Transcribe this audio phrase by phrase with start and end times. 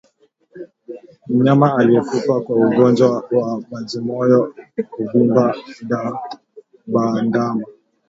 [1.29, 4.53] Mnyama aliyekufa kwa ugonjwa wa majimoyo
[4.91, 5.55] huvimba
[6.87, 7.65] bandama